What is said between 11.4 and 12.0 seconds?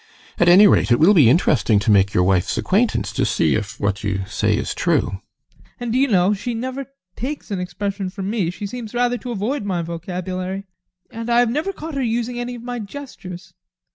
never caught